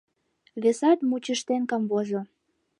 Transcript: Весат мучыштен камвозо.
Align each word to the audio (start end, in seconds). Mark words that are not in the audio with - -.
Весат 0.61 0.99
мучыштен 1.09 1.61
камвозо. 1.69 2.21